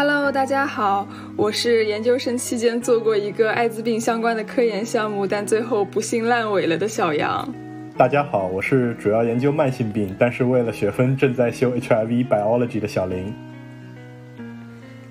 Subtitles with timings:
[0.00, 7.52] Hello，大家好，我是研究生期间做过一个艾滋病相关的科研项目，但最后不幸烂尾了的小杨。
[7.96, 13.34] 大家好，我是主要研究慢性病，但是为了学分正在修 HIV biology 的小林。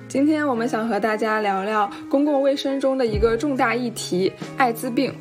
[0.08, 5.14] 今天我们想和大家聊聊公共卫生中的一个重大议题——艾滋病。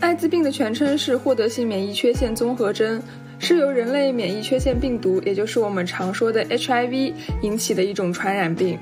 [0.00, 3.00] 艾滋病的全称是获得性免疫缺陷综合征。
[3.44, 7.12] 是由人类免疫缺陷病毒，也就是我们常说的 HIV
[7.42, 8.78] 引起的一种传染病。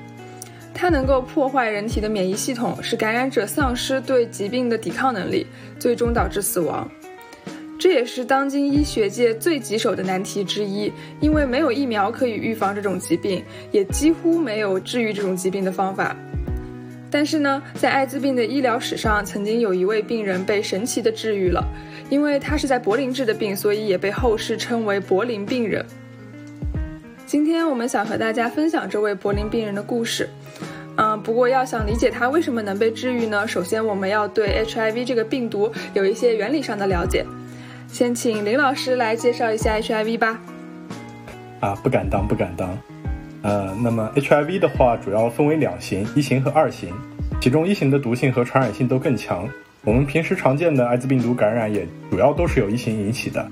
[0.73, 5.48] 它能够破坏人体的免疫系统，使感染者丧失对疾病的抵抗能力，
[5.80, 6.89] 最终导致死亡。
[7.77, 13.42] 这也是当今医学界最棘手的难题之一，因为没有疫苗可以预防这种疾病，
[13.73, 16.17] 也几乎没有治愈这种疾病的方法。
[17.12, 21.62] 但是呢，在艾滋病的医疗史上，曾经有一位病人被神奇的治愈了。
[22.09, 25.83] 因为他是在柏林治的病，所以也被后世称为柏林病人。
[27.27, 30.28] 今天我们想和大家分享这位柏林病人的故事。
[30.97, 33.48] 嗯，不过要想理解他为什么能被治愈呢？
[33.48, 37.25] 首先我们要对 HIV 这个病毒有一些原理上的了解。
[37.89, 40.39] 先请林老师来介绍一下 HIV 吧。
[41.61, 42.77] 啊，不敢当，不敢当。
[43.43, 46.95] 呃，那么 HIV 的话主要分为两型，一型和二型，
[47.41, 49.49] 其中一型的毒性和传染性都更强。
[49.84, 53.45] 我们平时常见的艾滋病毒感染也主要都是由一型引起的。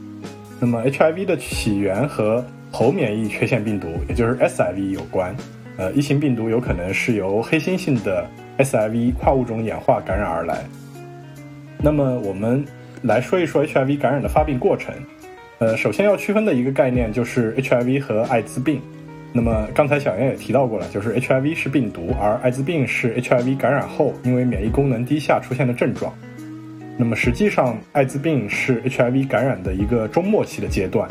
[0.61, 5.35] 那么 HIV 的起源和喉免疫缺陷病毒，也就是 SIV 有关。
[5.77, 8.25] 呃，一型病毒有可能是由黑猩猩的
[8.59, 10.63] SIV 跨物种演化感染而来。
[11.83, 12.65] 那么我们
[13.03, 14.95] 来说一说 HIV 感染的发病过程。
[15.59, 18.81] 呃，首先要区分的一个概念就是 HIV 和艾滋病。
[19.33, 26.13] 那么刚才小杨也提到过了，就是 HIV 是病毒，而艾滋病是 HIV 感染后因为免疫功能低下出现的症状。
[26.97, 31.09] 那么实际上，艾滋病是 HIV 感染的一个中末期的阶段，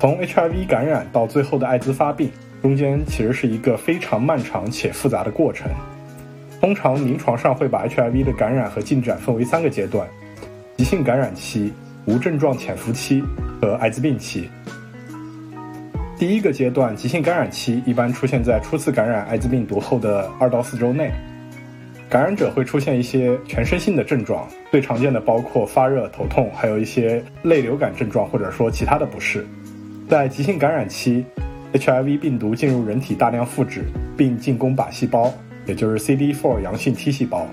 [0.00, 2.30] 从 HIV 感染到最后的艾滋发病，
[2.62, 5.70] 中间其实是一个非常漫长且复杂的过程。
[6.60, 10.08] 通常临床上会把 HIV 的感染和进展分为三个阶段：
[10.78, 11.70] 急性感染期、
[12.06, 13.22] 无症状潜伏期
[13.60, 14.48] 和艾滋病期。
[16.16, 21.10] 第一个阶段，急性感染期一般出现在初次感染艾滋病毒后的二到四周内，
[22.08, 29.44] 感染者会出现一些全身性的症状，最常见的包括发热、头痛，还有一些类流感症状或者说其他的不适。
[30.08, 31.24] 在急性感染期
[31.72, 33.82] ，HIV 病毒进入人体大量复制，
[34.16, 35.34] 并进攻靶细胞，
[35.66, 37.44] 也就是 CD4 阳性 T 细胞，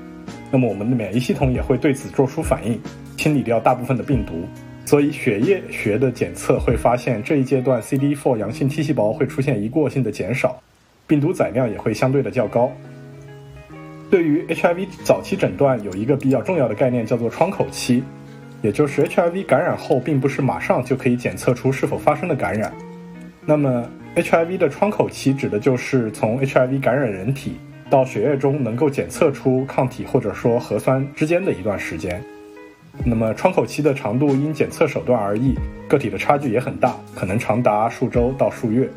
[0.52, 2.80] 那么我们的免疫系统也会对此做出反应，
[3.18, 4.48] 清理掉大部分的病毒。
[4.92, 10.62] 所以血液学的检测会发现，这一阶段 CD4 阳性 T 细胞会出现一过性的减少，
[11.08, 12.70] 病毒载量也会相对的较高。
[14.10, 18.04] 对于 HIV 早期诊断有一个比较重要的概念，叫做窗口期，
[18.62, 22.74] 也就是 HIV 感染后并不是马上就可以检测出是否发生了感染。
[23.46, 27.54] 那么 HIV 的窗口期指的就是从 HIV 感染人体
[27.90, 32.22] 到血液中能够检测出抗体或者说核酸之间的一段时间。
[33.04, 35.56] 那么窗口期的长度因检测手段而异，
[35.88, 38.90] 个体的差距也很大，可能长达数周到数月。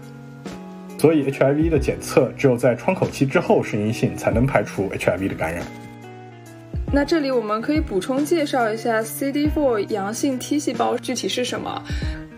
[0.99, 5.65] 所以 HIV 的检测只有在窗口期之后是阴性，才能排除 HIV 的感染。
[6.93, 11.83] 那这里我们可以补充介绍一下 CD4 阳性 T 细胞具体是什么？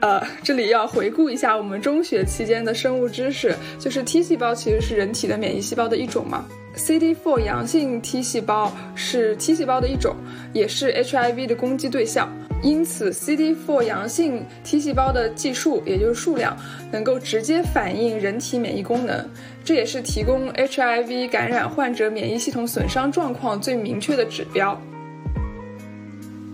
[0.01, 6.45] 呃，这里要回顾一下我们中学期间的生物知识，就是 T 细胞其实是人体的免疫细胞的一种嘛。
[6.77, 10.15] CD4 阳性 T 细胞是 T 细胞的一种，
[10.53, 12.31] 也是 HIV 的攻击对象。
[12.63, 16.57] 因此，CD4 阳性 T 细胞的计数，也就是数量，
[16.93, 19.27] 能够直接反映人体免疫功能。
[19.65, 24.81] 这也是提供 HIV 感染患者免疫系统损伤状况最明确的指标。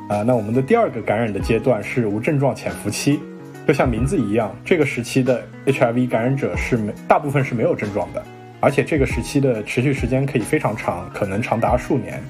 [0.08, 3.20] 啊，那我们的第二个感染的阶段是无症状潜伏期，
[3.66, 8.22] 就像名字一样，这个时期的 HIV 感染者是没大部分是没有症状的。
[8.62, 12.22] 而且这个时期的持续时间可以非常长，可能长达数年。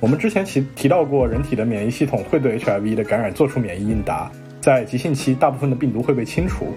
[0.00, 4.28] 我们之前提提到过，人体的免疫系统会对 HIV 的感染做出免疫应答，
[4.60, 6.74] 在急性期，大部分的病毒会被清除。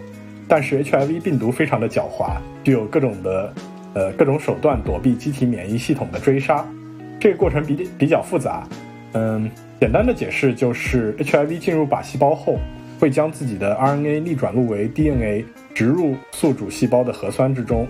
[0.47, 3.53] 但是 HIV 病毒非常的狡猾，具有各种的
[3.95, 6.63] 呃各种手段躲避机体免疫系统的追杀。
[7.19, 8.67] 这个过程比比较复杂。
[9.13, 9.49] 嗯，
[9.79, 12.59] 简单的解释就是 HIV 进入靶细胞后，
[12.99, 17.87] 会将自己的 RNA 逆转录为 DNA，植入宿主细胞的核酸之中。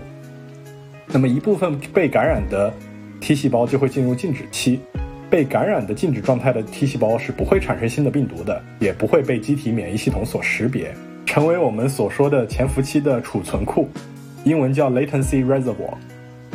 [1.08, 2.74] 那么一部分被感染的
[3.20, 4.80] T 细胞就会进入静止期，
[5.30, 10.94] 被感染的静止状态的 T 细胞是不会产生新的病毒的，也不会被机体免疫系统所识别，
[11.26, 13.88] 成为我们所说的潜伏期的储存库，
[14.44, 15.94] 英文叫 latency reservoir。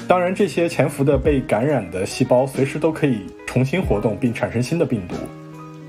[0.06, 5.14] 当然，这些潜伏的被感染的细胞随时都可以重新活动并产生新的病毒。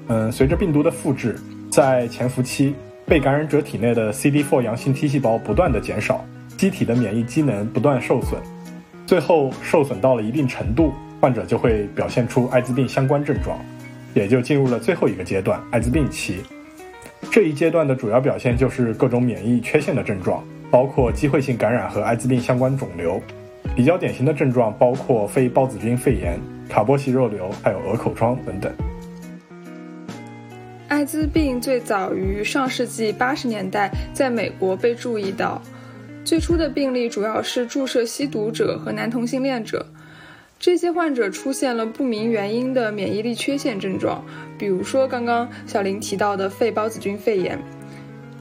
[0.07, 1.37] 嗯，随着病毒的复制，
[1.71, 6.25] 在潜伏期，被感染者体内的 CD4 阳性 T 细胞不断的减少，
[6.59, 8.37] 机体的免疫机能不断受损。
[9.05, 10.91] 最后受损到了一定程度，
[11.21, 13.57] 患者就会表现出艾滋病相关症状，
[14.13, 16.41] 也就进入了最后一个阶段——艾滋病期。
[17.31, 23.21] 这一阶段的主要表现就是各种免疫缺陷的症状，包括机会性感染和艾滋病相关肿瘤。
[23.73, 28.69] 比较典型的症状包括非孢子菌肺炎、卡波西肉瘤，还有鹅口疮等等。
[30.89, 35.61] 艾滋病最早于上世纪八十年代在美国被注意到，
[36.29, 39.83] 最初的病例主要是注射吸毒者和男同性恋者。
[40.59, 44.23] 这些患者出现了不明原因的免疫力缺陷症状，
[44.55, 47.59] 比如说刚刚小林提到的肺孢子菌肺炎。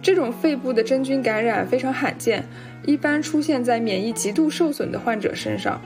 [0.02, 2.44] 这种肺部的真菌感染非常罕见，
[2.84, 5.80] 一般出现在免疫极度受损的患者身上。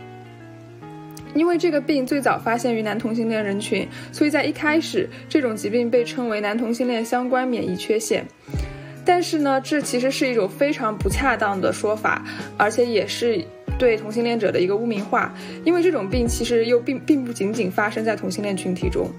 [1.37, 8.27] 因为这个病最早发现于男同性恋人群，所以在一开始，这种疾病被称为男同性恋相关免疫缺陷。
[9.05, 12.25] 但是呢，这其实是一种非常不恰当的说法，
[12.57, 13.45] 而且也是
[13.79, 15.35] 对同性恋者的一个污名化。
[15.65, 19.11] 因为这种病其实又并并不仅仅发生在同性恋群体中。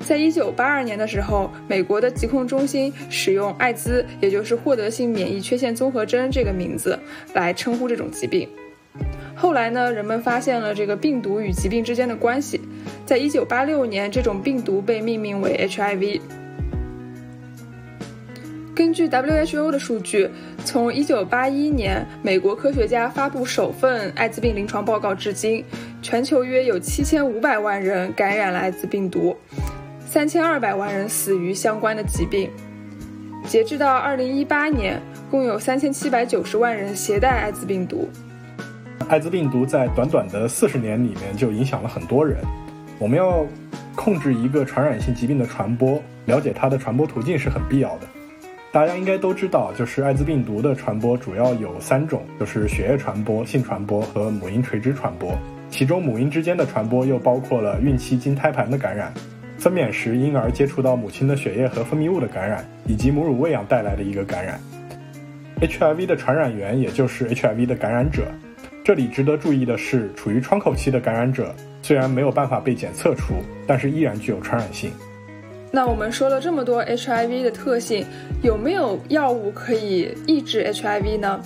[0.00, 6.98] 在一九八二年的时候，美国的疾控中心使用艾滋，也就是获得性免疫缺陷综合征这个名字
[7.34, 8.48] 来称呼这种疾病。
[9.34, 12.60] 后来呢，人们发现了这个病毒与疾病之间的关系，
[13.06, 16.20] 在一九八六年，这种病毒被命名为 HIV。
[18.74, 20.30] 根据 WHO 的数据，
[20.64, 25.62] 从一九八一年美国科学家发布首份艾滋病临床报告至今，
[26.00, 29.36] 全球约有七千五百万人感染了艾滋病毒。
[30.06, 32.50] 三千二百万人死于相关的疾病。
[33.46, 38.08] 截至到二零一八年，共有三千七百九十万人携带艾滋病毒。
[39.06, 42.38] 艾滋病毒在短短的四十年里面就影响了很多人。
[42.98, 43.44] 我们要
[43.94, 48.06] 控制一个传染性疾病的传播，了解它的传播途径是很必要的。
[48.72, 55.36] 大家应该都知道，就是艾滋病毒的传播主要有三种，就是血液传播、性传播和母婴垂直传播。
[55.68, 59.12] 其中母婴之间的传播又包括了孕期经胎盘的感染。
[59.58, 64.58] 分娩时，婴儿接触到母亲的血液和分泌物的感染，以及母乳喂养带来的一个感染。
[65.60, 68.26] HIV 的传染源也就是 HIV 的感染者。
[68.82, 73.34] 这里值得注意的是，处于窗口期的感染者虽然没有办法被检测出，
[73.66, 74.90] 但是依然具有传染性。
[75.74, 78.04] 那我们说了这么多 HIV 的特性，
[78.42, 81.40] 有没有药物可以抑制 HIV 呢？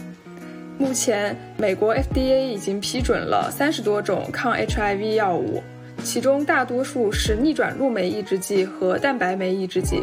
[0.79, 5.63] 目前，美国 FDA 已经批准了三十多种抗 HIV 药物。
[6.03, 10.03] 其中大多数是逆转录酶抑制剂和蛋白酶抑制剂。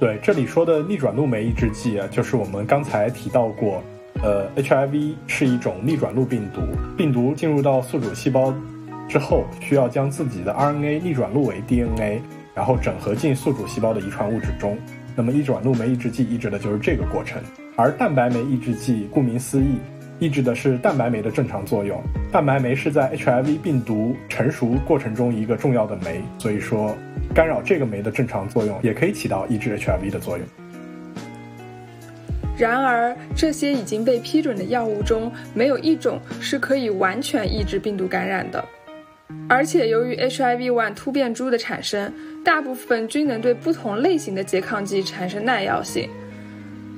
[0.00, 3.82] 对，这里说的逆转录酶抑制剂啊，就是我们刚才提到过，
[4.22, 6.62] 呃，HIV 是一种逆转录病毒，
[6.96, 8.52] 病毒进入到宿主细胞
[9.08, 12.20] 之后，需要将自己的 RNA 逆转录为 DNA，
[12.54, 14.78] 然后整合进宿主细胞的遗传物质中。
[15.16, 17.40] 那么，逆转录酶抑制剂抑制的就是这个过程，
[17.76, 19.78] 而蛋白酶抑制剂顾名思义。
[20.20, 22.00] 抑制的是蛋白酶的正常作用。
[22.30, 26.96] 蛋白酶是在 HIV 病毒成熟过程中一个重要的酶，所以说
[27.34, 30.46] 干扰这个酶的正常作用，也可以起到抑制 HIV 的作用。
[32.56, 38.64] 然而，这些已经被批准的药物中，没有一种是可以完全抑制病毒感染的。
[39.48, 42.12] 而且，由于 HIV-1 突变株的产生，
[42.44, 46.08] 大部分均能对不同类型的拮抗剂产生耐药性。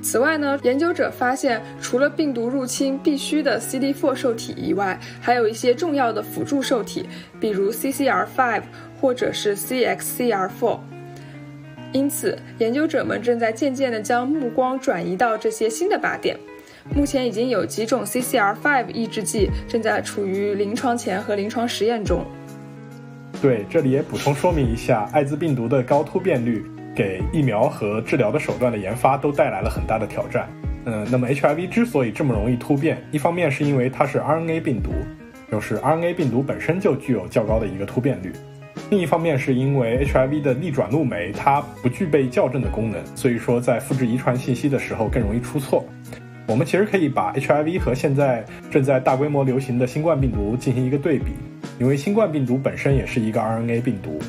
[0.03, 7.07] 此外呢，研究者发现，除了病毒入侵必须的 CD4 受体以外，还有一些重要的辅助受体，
[7.39, 8.61] 比如 CCR5
[9.01, 10.79] 或者是 CXCR4。
[11.93, 16.37] 因此，研究者们正在渐渐地将目光转移到这些新的靶点。
[16.93, 22.23] 目前已经有几种 CCR5 抑制剂正在处于临床前和临床实验中。
[23.41, 26.65] 对，这里也补充说明一下，艾滋病毒的高突变率。
[26.95, 30.49] 给疫苗和治疗的手段的研发都带来了很大的挑战。
[30.85, 34.89] 嗯，那么 HIV 之所以这么容易突变，一方面是因为它是 RNA 病毒，
[35.51, 38.31] 就是 RNA 病毒本身就具有较高的一个突变率；
[38.89, 45.85] 另一方面是因为 HIV 的逆转录酶它不具备校正的功能，所以说在复制遗传信息的时候更容易出错。
[46.47, 51.25] 我们其实可以把 HIV 和现在正在大规模流行的新冠病毒进行一个对比，
[51.79, 54.19] 因为新冠病毒本身也是一个 RNA 病毒。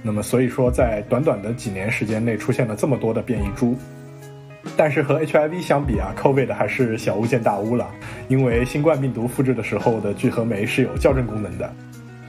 [0.00, 3.76] 那么，所以说，在短短的几年时间内出现了这么多的变异株，
[4.76, 7.90] 但是和 HIV 相比啊，COVID 还是小巫见大巫了。
[8.28, 11.72] 因为新冠病毒复制的时候的聚合酶是有校正功能的，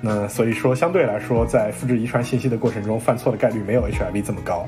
[0.01, 4.67] 那所以说相对来说，在复制遗传信息的过程中犯错的概率没有 HIV 这么高。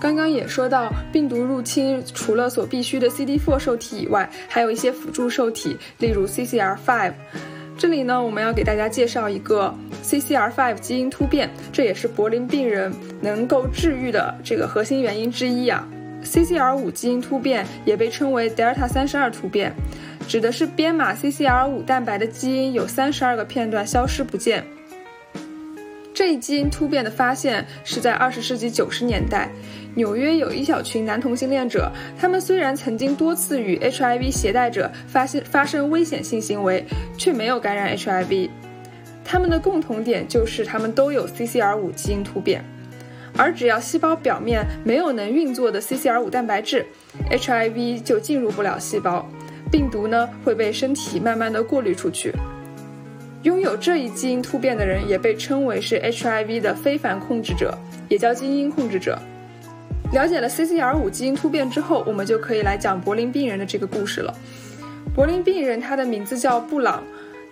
[0.00, 7.12] 刚刚也说到，病毒入侵除了所必需的 CD4 受体以外，还有一些辅助受体，例如 CCR5。
[7.80, 15.88] 这里呢，我们要给大家介绍一个 CCR5 基因突变，这也是柏林病人能够治愈的这个核心原因之一啊。
[16.22, 19.72] CCR5 基因突变也被称为 Delta 32突变，
[20.28, 24.62] 指的是编码 CCR5 蛋白的基因有三十二个片段消失不见。
[26.12, 29.50] 这一基因突变的发现是在二十世纪九十年代，
[29.94, 36.84] 纽约有一小群男同性恋者，他们虽然曾经多次与 HIV 携带者发现发生危险性行为，
[37.18, 38.50] 却没有感染 HIV。
[39.24, 42.64] 他们的共同点就是他们都有 CCR5 基因突变，
[43.36, 46.86] 而只要细胞表面没有能运作的 CCR5 蛋白质
[47.30, 49.28] ，HIV 就进入不了细胞，
[49.70, 52.32] 病毒呢会被身体慢慢的过滤出去。
[53.42, 57.76] 拥有这一基因突变的人也被称为是 HIV 的非凡控制者，
[58.08, 59.18] 也叫基因控制者。
[60.12, 64.34] 了解了 CCR5 基因突变之后，我们就可以来讲柏林病人的这个故事了。
[65.14, 67.02] 柏林病人他的名字叫布朗，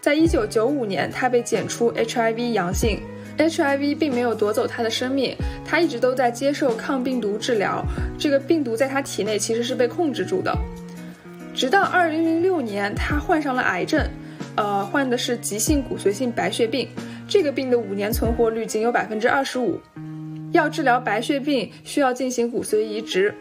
[0.01, 3.01] 在1995年他被检出 HIV 阳性
[3.37, 7.85] ，HIV 并没有夺走他的生命，他一直都在接受抗病毒治疗，
[8.19, 10.53] 这个病毒在他体内其实是被控制住的。
[11.55, 14.05] 直到2006年，他患上了癌症。
[14.57, 16.89] 呃，患的是急性骨髓性白血病，
[17.29, 19.81] 这个病的五年存活率仅有百分之二十五。
[20.53, 23.35] 要治疗白血病，需要进行骨髓移植。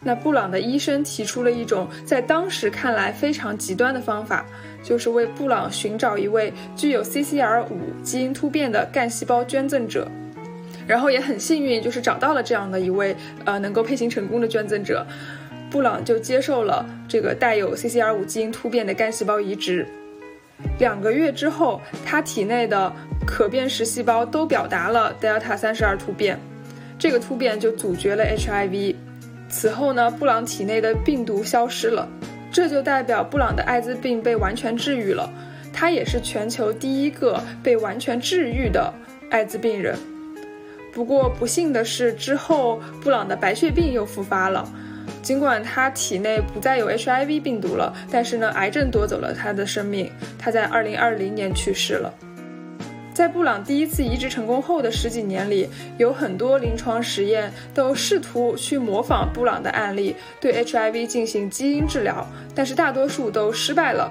[0.00, 4.46] 那布朗的医生提出了一种在当时看来非常极端的方法，
[4.82, 10.08] 就是为布朗寻找一位具有 CCR 五基因突变的干细胞捐赠者。
[10.86, 15.06] 然后也很幸运，就是找到了这样的一位呃能够配型成功的捐赠者，
[15.68, 19.86] 布朗就接受了这个带有 CCR 五基因突变的干细胞移植。
[20.78, 22.92] 两个月之后，他体内的
[23.26, 26.38] 可辨识细胞都表达了 Delta 三十二突变，
[26.98, 28.94] 这个突变就阻绝了 HIV。
[29.48, 32.08] 此后呢，布朗体内的病毒消失了，
[32.52, 35.30] 这就代表布朗的艾滋病被完全治愈了。
[35.72, 38.92] 他也是全球第一个被完全治愈的
[39.30, 39.96] 艾滋病人。
[40.92, 44.68] 不过不幸的是，之后布朗的白血病又复发了。
[45.22, 50.10] 尽管他体内不再有 HIV 病毒了，但是呢，癌症夺走了他的生命。
[50.38, 52.12] 他在2020年去世了。
[53.12, 62.24] 在布朗第一次移植成功后的十几年里，有很多临床实验都试图去模仿布朗的案例，对 HIV 进行基因治疗，
[62.54, 64.08] 但是大多数都失败了。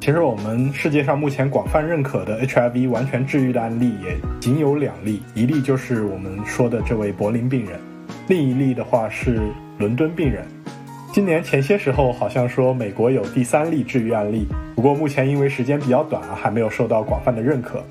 [0.00, 7.80] 其实，我们世界上目前广泛认可的 HIV 完全治愈的案例也仅有两例，一例就是我们说的这位柏林病人，
[8.28, 9.40] 另一例的话是。
[9.80, 10.44] 伦敦病人，
[11.10, 14.46] 今年前些时候好像说美国有第三例治愈案例，
[14.76, 17.82] 不过目前因为时间比较短啊，还没有受到广泛的认可。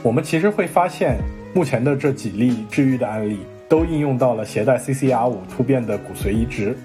[0.00, 1.16] 我们其实会发现，
[1.52, 6.76] 目前的这几例治愈的案例都应用到了携带 CCR5 突变的骨髓移植。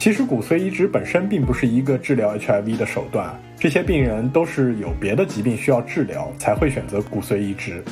[0.00, 7.84] 其实骨髓移植本身并不是一个治疗 HIV 的手段，这些病人都是有别的疾病需要治疗才会选择骨髓移植。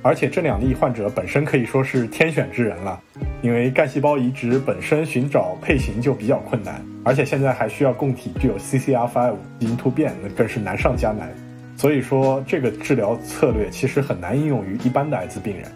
[0.00, 2.98] 而且这两例患者本身可以说是天选之人了，
[3.42, 11.28] 因为干细胞移植本身寻找配型就比较困难，而且现在还需要供体具有 CCR5 基因突变，那更是难上加难。
[11.76, 15.70] 所以说这个治疗策略其实很难应用于一般的艾滋病人。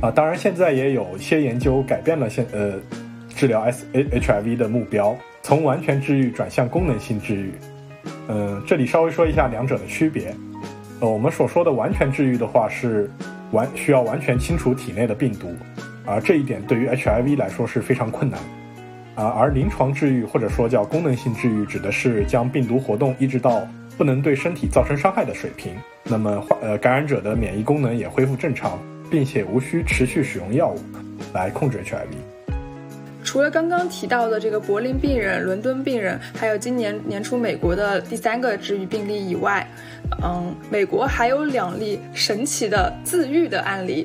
[0.00, 2.74] 啊，当然现在也有一些研究改变了现呃
[3.28, 7.52] 治疗 SHIV 的目标，从完全治愈转向功能性治愈。
[8.28, 10.34] 嗯，这里稍微说一下两者的区别。
[11.00, 13.08] 呃，我们所说的完全治愈的话是
[13.52, 15.54] 完需要完全清除体内的病毒，
[16.04, 18.38] 而这一点对于 HIV 来说是非常困难。
[19.14, 23.64] 啊，而临床治愈或者说叫功能性治愈，指的是将病毒活动抑制到
[23.96, 28.76] 不能对身体造成伤害的水平，那么患呃感染者的免疫功能也恢复正常，
[29.08, 30.80] 并且无需持续使用药物
[31.32, 32.06] 来控制 HIV。
[33.22, 39.64] 除了刚刚提到的这个柏林病人、伦敦病人，还有今年年初美国的第三个治愈病例以外，
[40.24, 44.04] 嗯，美国还有两例神奇的自愈的案例。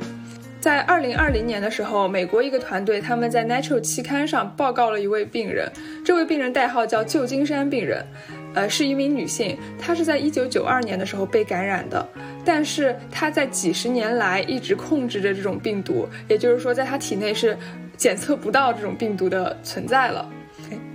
[0.60, 5.72] 在二零二零年的时候，美国一个团队他们在 Nature 期刊上报告了一位病人，
[6.06, 8.06] 这位病人代号叫旧金山病人，
[8.54, 12.08] 呃，是一名女性，她是在一九九二年的时候被感染的，
[12.44, 17.58] 但是她在几十年来一直控制着这种病毒，也就是说，在她体内是。
[18.00, 20.26] 检测不到这种病毒的存在了。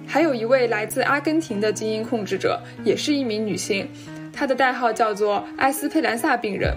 [0.07, 3.87] 还有一位来自阿根廷的基因控制者，也是一名女性，
[4.33, 6.75] 她的代号叫做埃斯佩兰萨病人。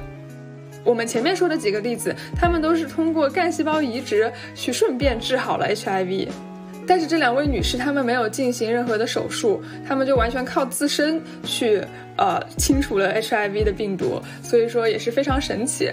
[0.83, 6.27] 我们前面说的几个例子，他们都是通过干细胞移植去顺便治好了 HIV。
[6.87, 11.83] 但是这两位女士，她们没有进行任何的手术，她们就完全靠自身去
[12.15, 15.91] 呃清除了 HIV 的病毒，所以说也是非常神奇。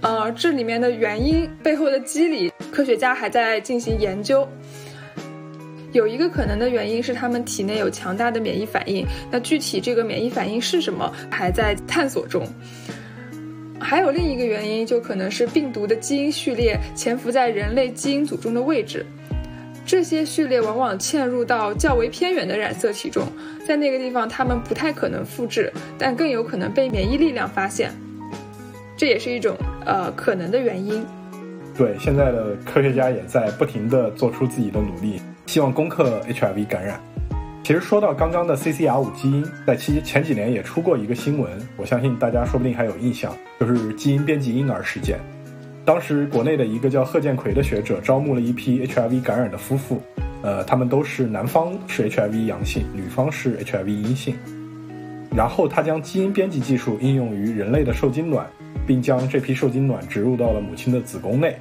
[0.00, 4.48] 呃，这里面的原因背后的机理，科学家还在进行研究。
[5.92, 12.48] 有一个可能的原因是他们体内有强大的免疫反应，那具体这个免疫反应是什么，还在探索中。
[13.82, 19.04] 还有另一个原因，就可能是病毒的基因序列潜伏在人类基因组中的位置。
[19.84, 23.26] 这些序列往往嵌入到较为偏远的染色体中，
[23.66, 27.90] 在那个地方它们不太可能复制，但更有可能被免疫力量发现，
[28.96, 31.04] 这也是一种呃可能的原因。
[31.76, 37.00] 对，现在的科学家也在不停地做出自己的努力，希望攻克 HIV 感染。
[37.64, 45.20] 其实说到刚刚的 CCR5 基因，在其前几年也出过一个新闻，我相信大家说不定还有印象，就是基因编辑婴儿事件。
[45.84, 50.02] 当时国内的一个叫贺建奎的学者招募了一批 HIV 感染的夫妇，
[50.42, 54.36] 呃，他们都是男方是 HIV 阳性，女方是 HIV 阴性。
[55.34, 58.44] 然后他将基因编辑技术应用于人类的受精卵，
[58.86, 61.56] 并将这批受精卵植入到了母亲的子宫内。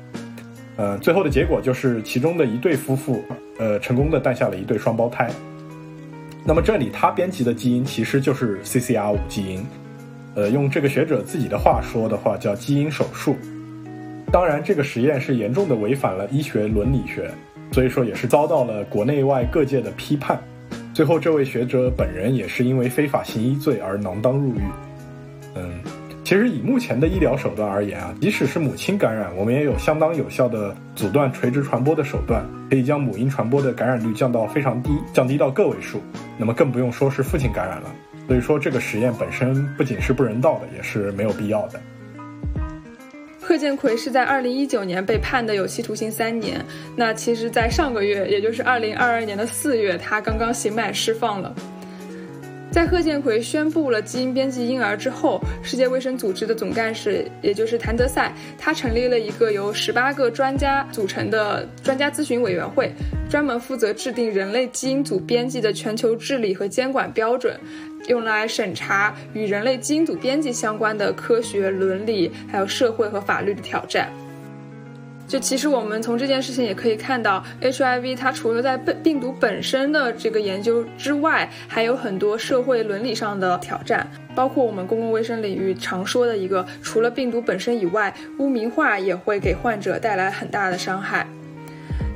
[0.78, 3.24] 呃，最后的结果就是其中的一对夫妇，
[3.60, 5.30] 呃，成功的诞下了一对双胞胎。
[6.44, 9.66] 那么这里他编辑的基因其实就是 CCR5 基因，
[10.36, 13.36] 呃，用这个学者自己的话说的话叫基因手术。
[14.32, 17.30] 当然，这个实验是严重的违反了医学伦理学，
[17.74, 20.42] 所以说也是遭到了国内外各界的批判。
[20.94, 24.62] 最后，这位学者本人也是因为非法行医罪而锒铛入狱。
[25.56, 25.70] 嗯，
[26.32, 36.02] 其实以目前的医疗手段而言啊，即使是母亲感染，我们也有相当有效的阻断垂直传播的手段，可以将母婴传播的感染率降到非常低，降低到个位数。
[36.38, 37.94] 那么更不用说是父亲感染了，
[38.30, 41.82] 所以说这个实验本身不仅是不人道的，也是没有必要的。
[43.42, 46.64] 贺建奎是在二零一九年被判的有期徒刑三年，
[46.96, 51.54] 那其实，在上个月，也就是二零二二年的四月，他刚刚刑满释放了。
[52.72, 62.90] 在贺建奎宣布了基因编辑婴儿之后，世界卫生组织的总干事，也就是谭德赛，他成立了一个由十八个专家组成的专家咨询委员会，
[63.30, 67.60] 专门负责制定人类基因组编辑的全球治理和监管标准，
[68.08, 74.10] 用来审查与人类基因组编辑相关的科学伦理，还有社会和法律的挑战。
[75.32, 91.26] 就其实我们从这件事情也可以看到，HIV 它除了在病病毒本身的这个研究之外，还有很多社会伦理上的挑战，包括我们公共卫生领域常说的一个，除了病毒本身以外，污名化也会给患者带来很大的伤害。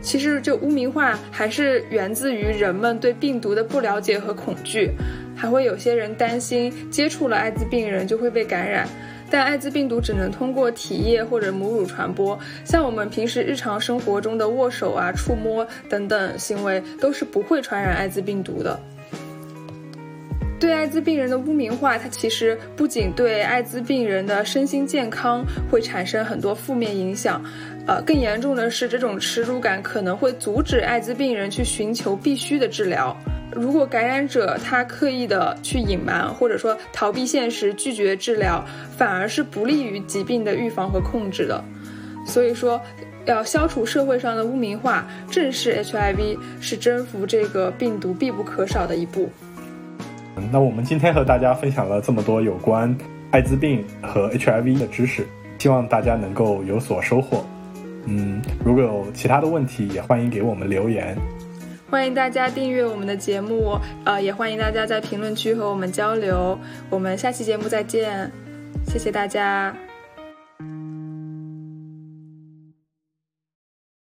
[0.02, 4.92] 其实这污名化还是源自于人们对病毒的不了解和恐惧，
[5.38, 8.86] 还会有些人担心接触了艾滋病人就会被感染。
[9.30, 18.80] 但艾滋病毒只能通过体液或者母乳传播，像我们平时日常生活中的握手啊、触摸等等行为，都是不会传染艾滋病毒的。
[20.58, 27.44] 对艾滋病人的污名化，它其实不仅对艾滋病人的身心健康会产生很多负面影响，
[27.88, 33.16] 呃，更严重的是，这种耻辱感可能会阻止艾滋病人去寻求必须的治疗。
[33.52, 38.66] 如果感染者他刻意的去隐瞒，或者说逃避现实、拒绝治疗，
[38.98, 41.64] 反而是不利于疾病的预防和控制的。
[42.26, 42.82] 所以说，
[43.26, 49.30] 要消除社会上的污名化，正视 HIV 是征服这个病毒必不可少的一步。
[50.52, 52.94] 那我们今天和大家分享了这么多有关
[53.30, 55.26] 艾滋病和 HIV 的知识，
[55.60, 57.46] 希望大家能够有所收获。
[58.06, 61.18] 嗯，如果有其他的问题，也欢迎给我们留言。
[61.90, 66.58] 欢迎大家订阅我们的节目，呃，也欢迎大家在评论区和我们交流。
[66.90, 68.32] 我们下期节目再见，
[68.88, 69.76] 谢谢大家。